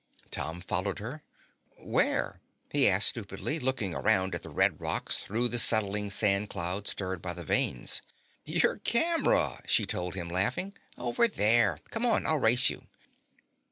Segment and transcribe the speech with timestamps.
[0.31, 1.21] Tom followed her.
[1.77, 6.87] "Where?" he asked stupidly, looking around at the red rocks through the settling sand cloud
[6.87, 8.01] stirred by the vanes.
[8.43, 10.73] "Your camera," she told him, laughing.
[10.97, 11.77] "Over there.
[11.91, 12.87] Come on, I'll race you."